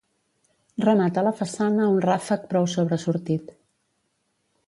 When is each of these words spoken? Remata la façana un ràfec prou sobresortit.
Remata 0.85 1.23
la 1.27 1.33
façana 1.41 1.91
un 1.97 2.01
ràfec 2.07 2.49
prou 2.53 2.67
sobresortit. 2.75 3.55